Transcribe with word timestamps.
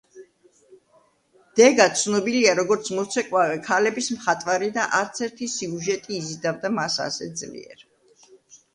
დეგა 1.59 1.85
ცნობილია 1.99 2.55
როგორც 2.61 2.91
მოცეკვავე 3.01 3.61
ქალების 3.69 4.11
მხატვარი 4.17 4.73
და 4.81 4.89
არც 5.03 5.23
ერთი 5.31 5.53
სიუჟეტი 5.61 6.19
იზიდავდა 6.25 6.77
მას 6.83 7.01
ასე 7.09 7.33
ძლიერ. 7.47 7.91